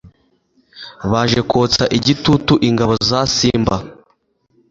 baje 1.11 1.41
kotsa 1.51 1.83
igitutu 1.97 2.53
ingabo 2.67 2.93
za 3.09 3.19
Simba, 3.35 3.75